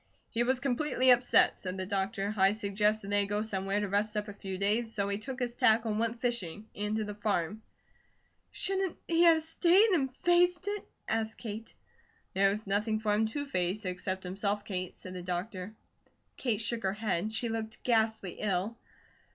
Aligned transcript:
"He 0.31 0.41
was 0.41 0.59
completely 0.59 1.11
upset," 1.11 1.57
said 1.57 1.77
the 1.77 1.85
doctor. 1.85 2.33
"I 2.35 2.53
suggested 2.53 3.11
that 3.11 3.19
he 3.19 3.25
go 3.27 3.43
somewhere 3.43 3.79
to 3.81 3.87
rest 3.87 4.17
up 4.17 4.27
a 4.27 4.33
few 4.33 4.57
days, 4.57 4.91
so 4.91 5.07
he 5.07 5.19
took 5.19 5.37
his 5.39 5.53
tackle 5.55 5.91
and 5.91 5.99
went 5.99 6.19
fishing, 6.19 6.67
and 6.73 6.95
to 6.95 7.03
the 7.03 7.13
farm." 7.13 7.61
"Shouldn't 8.49 8.97
he 9.07 9.21
have 9.25 9.43
stayed 9.43 9.91
and 9.91 10.09
faced 10.23 10.65
it?" 10.67 10.89
asked 11.07 11.37
Kate. 11.37 11.75
"There 12.33 12.49
was 12.49 12.65
nothing 12.65 12.97
for 12.97 13.13
him 13.13 13.27
to 13.27 13.45
face, 13.45 13.85
except 13.85 14.23
himself, 14.23 14.65
Kate," 14.65 14.95
said 14.95 15.13
the 15.13 15.21
doctor. 15.21 15.75
Kate 16.35 16.61
shook 16.61 16.81
her 16.81 16.93
head. 16.93 17.31
She 17.31 17.49
looked 17.49 17.83
ghastly 17.83 18.37
ill. 18.39 18.79